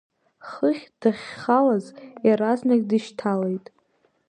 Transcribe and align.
Хыхь 0.49 0.85
дахьхалаз 0.99 1.85
еразнак 2.29 2.81
дышьҭалеит. 2.89 3.65